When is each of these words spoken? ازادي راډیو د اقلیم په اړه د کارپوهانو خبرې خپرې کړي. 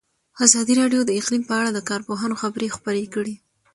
ازادي 0.45 0.73
راډیو 0.81 1.01
د 1.05 1.11
اقلیم 1.19 1.43
په 1.47 1.53
اړه 1.59 1.69
د 1.73 1.79
کارپوهانو 1.89 2.39
خبرې 2.41 2.67
خپرې 2.75 3.03
کړي. 3.13 3.35